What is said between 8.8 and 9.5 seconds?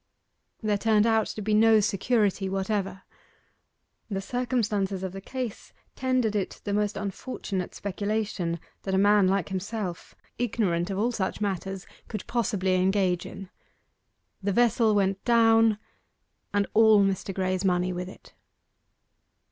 that a man like